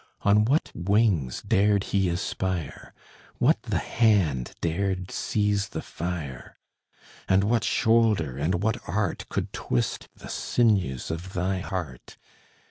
On 0.23 0.45
what 0.45 0.71
wings 0.73 1.43
dared 1.43 1.83
he 1.93 2.09
aspire? 2.09 2.91
What 3.37 3.61
the 3.61 3.77
hand 3.77 4.55
dared 4.59 5.11
seize 5.11 5.69
the 5.69 5.81
fire? 5.83 6.57
And 7.29 7.43
what 7.43 7.63
shoulder, 7.63 8.35
and 8.35 8.63
what 8.63 8.77
art, 8.89 9.29
Could 9.29 9.53
twist 9.53 10.09
the 10.17 10.27
sinews 10.27 11.11
of 11.11 11.33
thy 11.33 11.59
heart? 11.59 12.17